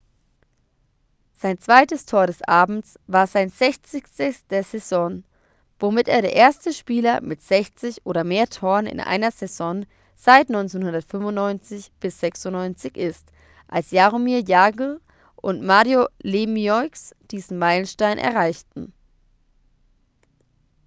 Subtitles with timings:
[1.35, 5.23] sein zweites tor des abends war sein sechzigstes der saison
[5.79, 9.85] womit er der erste spieler mit 60 oder mehr toren in einer saison
[10.15, 13.31] seit 1995-96 ist
[13.67, 14.99] als jaromir jagr
[15.35, 18.93] und mario lemieux diesen meilenstein erreichten